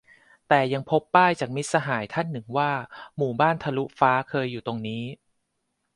[0.47, 2.71] แต่ยังพบป้ายจาก มิตรสหายท่านหนึ่ง ว่า
[3.17, 5.03] หมู่บ้านทะลุฟ้า เคยอยู่ตรงนี้